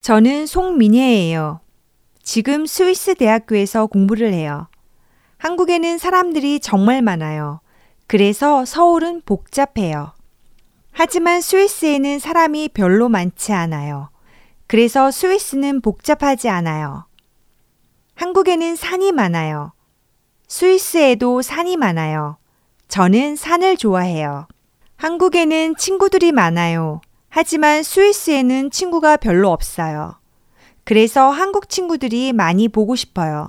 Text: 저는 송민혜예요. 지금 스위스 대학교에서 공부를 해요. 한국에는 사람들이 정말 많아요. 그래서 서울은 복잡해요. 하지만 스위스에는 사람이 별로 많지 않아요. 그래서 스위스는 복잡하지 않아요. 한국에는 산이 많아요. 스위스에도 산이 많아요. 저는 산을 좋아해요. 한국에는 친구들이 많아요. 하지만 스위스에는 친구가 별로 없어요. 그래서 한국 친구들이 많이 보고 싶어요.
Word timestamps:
저는 0.00 0.46
송민혜예요. 0.46 1.60
지금 2.22 2.64
스위스 2.64 3.14
대학교에서 3.14 3.86
공부를 3.86 4.32
해요. 4.32 4.66
한국에는 5.36 5.98
사람들이 5.98 6.60
정말 6.60 7.02
많아요. 7.02 7.60
그래서 8.06 8.64
서울은 8.64 9.20
복잡해요. 9.26 10.12
하지만 10.92 11.42
스위스에는 11.42 12.18
사람이 12.18 12.70
별로 12.72 13.08
많지 13.10 13.52
않아요. 13.52 14.08
그래서 14.66 15.10
스위스는 15.10 15.82
복잡하지 15.82 16.48
않아요. 16.48 17.04
한국에는 18.14 18.76
산이 18.76 19.12
많아요. 19.12 19.72
스위스에도 20.48 21.42
산이 21.42 21.76
많아요. 21.76 22.38
저는 22.88 23.36
산을 23.36 23.76
좋아해요. 23.76 24.48
한국에는 24.96 25.76
친구들이 25.76 26.32
많아요. 26.32 27.00
하지만 27.30 27.82
스위스에는 27.82 28.70
친구가 28.70 29.16
별로 29.16 29.50
없어요. 29.50 30.16
그래서 30.84 31.30
한국 31.30 31.68
친구들이 31.68 32.32
많이 32.32 32.68
보고 32.68 32.96
싶어요. 32.96 33.46